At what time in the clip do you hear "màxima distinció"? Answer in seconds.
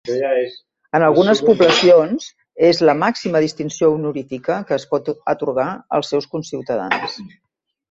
3.03-3.91